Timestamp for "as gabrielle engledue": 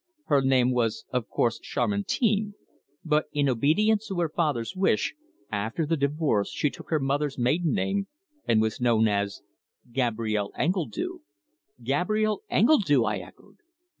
9.07-11.19